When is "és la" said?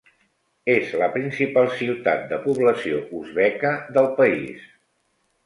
0.75-1.09